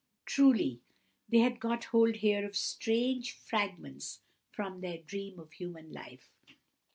[0.25, 0.81] Truly
[1.29, 6.31] they had got hold here of strange "Fragments from their dream of human life."